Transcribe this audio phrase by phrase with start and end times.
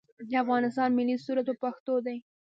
[0.29, 2.17] د افغانستان ملي سرود په پښتو دی